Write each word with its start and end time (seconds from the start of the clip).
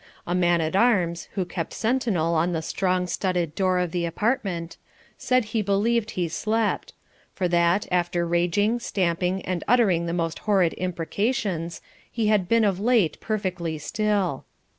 A 0.25 0.33
man 0.33 0.61
at 0.61 0.75
arms, 0.75 1.29
who 1.33 1.45
kept 1.45 1.73
sentinel 1.73 2.33
on 2.33 2.53
the 2.53 2.63
strong 2.63 3.05
studded 3.05 3.53
door 3.53 3.77
of 3.77 3.91
the 3.91 4.05
apartment, 4.07 4.77
said 5.15 5.43
he 5.45 5.61
believed 5.61 6.09
he 6.17 6.27
slept; 6.27 6.93
for 7.35 7.47
that, 7.49 7.85
after 7.91 8.25
raging, 8.25 8.79
stamping, 8.79 9.43
and 9.45 9.63
uttering 9.67 10.07
the 10.07 10.11
most 10.13 10.39
horrid 10.49 10.73
imprecations, 10.79 11.81
he 12.11 12.29
had 12.29 12.49
been 12.49 12.63
of 12.63 12.79
late 12.79 13.19
perfectly 13.19 13.77
still. 13.77 14.45